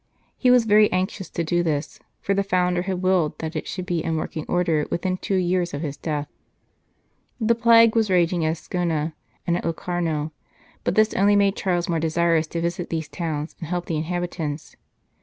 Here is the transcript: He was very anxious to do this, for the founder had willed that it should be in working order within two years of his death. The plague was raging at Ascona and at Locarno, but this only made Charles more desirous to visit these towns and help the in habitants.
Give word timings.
He 0.35 0.49
was 0.49 0.65
very 0.65 0.91
anxious 0.91 1.29
to 1.29 1.43
do 1.43 1.61
this, 1.61 1.99
for 2.21 2.33
the 2.33 2.41
founder 2.41 2.81
had 2.81 3.03
willed 3.03 3.37
that 3.37 3.55
it 3.55 3.67
should 3.67 3.85
be 3.85 4.03
in 4.03 4.15
working 4.15 4.45
order 4.49 4.87
within 4.89 5.17
two 5.17 5.35
years 5.35 5.75
of 5.75 5.83
his 5.83 5.95
death. 5.95 6.27
The 7.39 7.53
plague 7.53 7.95
was 7.95 8.09
raging 8.09 8.43
at 8.43 8.55
Ascona 8.57 9.13
and 9.45 9.55
at 9.57 9.63
Locarno, 9.63 10.31
but 10.83 10.95
this 10.95 11.13
only 11.13 11.35
made 11.35 11.55
Charles 11.55 11.87
more 11.87 11.99
desirous 11.99 12.47
to 12.47 12.61
visit 12.61 12.89
these 12.89 13.09
towns 13.09 13.55
and 13.59 13.67
help 13.69 13.85
the 13.85 13.95
in 13.97 14.05
habitants. 14.05 14.75